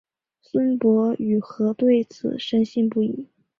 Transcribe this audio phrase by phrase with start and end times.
[0.41, 3.29] 孙傅与何对此深信不疑。